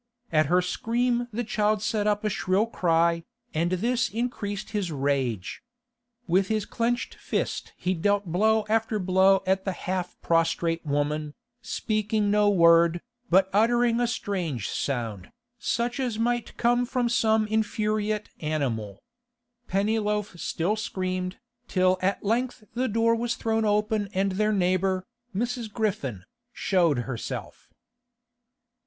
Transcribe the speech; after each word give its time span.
At 0.31 0.47
her 0.47 0.63
scream 0.63 1.27
the 1.31 1.43
child 1.43 1.83
set 1.83 2.07
up 2.07 2.23
a 2.23 2.29
shrill 2.31 2.65
cry, 2.65 3.23
and 3.53 3.73
this 3.73 4.09
increased 4.09 4.71
his 4.71 4.91
rage. 4.91 5.61
With 6.25 6.47
his 6.47 6.65
clenched 6.65 7.13
fist 7.13 7.73
he 7.77 7.93
dealt 7.93 8.25
blow 8.25 8.65
after 8.67 8.97
blow 8.97 9.43
at 9.45 9.63
the 9.63 9.73
half 9.73 10.19
prostrate 10.23 10.83
woman, 10.83 11.35
speaking 11.61 12.31
no 12.31 12.49
word, 12.49 13.01
but 13.29 13.47
uttering 13.53 13.99
a 13.99 14.07
strange 14.07 14.67
sound, 14.69 15.31
such 15.59 15.99
as 15.99 16.17
might 16.17 16.57
come 16.57 16.87
from 16.87 17.07
some 17.07 17.45
infuriate 17.45 18.31
animal. 18.39 19.03
Pennyloaf 19.67 20.35
still 20.39 20.75
screamed, 20.75 21.37
till 21.67 21.99
at 22.01 22.23
length 22.23 22.63
the 22.73 22.87
door 22.87 23.13
was 23.15 23.35
thrown 23.35 23.65
open 23.65 24.09
and 24.15 24.31
their 24.31 24.51
neighbour, 24.51 25.05
Mrs. 25.35 25.71
Griffin, 25.71 26.23
showed 26.51 26.97
herself. 27.03 27.69